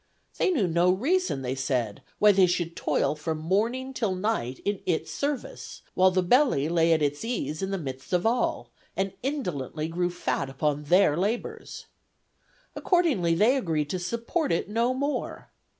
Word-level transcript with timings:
They 0.39 0.49
knew 0.49 0.65
no 0.65 0.89
reason, 0.89 1.43
they 1.43 1.53
said, 1.53 2.01
why 2.17 2.31
they 2.31 2.47
should 2.47 2.75
toil 2.75 3.13
from 3.13 3.37
morning 3.37 3.93
till 3.93 4.15
night 4.15 4.57
in 4.65 4.81
its 4.87 5.11
service, 5.11 5.83
while 5.93 6.09
the 6.09 6.23
belly 6.23 6.67
lay 6.69 6.91
at 6.91 7.03
its 7.03 7.23
ease 7.23 7.61
in 7.61 7.69
the 7.69 7.77
midst 7.77 8.11
of 8.11 8.25
all, 8.25 8.71
and 8.97 9.13
indolently 9.21 9.87
grew 9.87 10.09
fat 10.09 10.49
upon 10.49 10.85
their 10.85 11.15
labors. 11.15 11.85
Accordingly 12.75 13.35
they 13.35 13.55
agreed 13.55 13.91
to 13.91 13.99
support 13.99 14.51
it 14.51 14.67
no 14.67 14.95
more. 14.95 15.51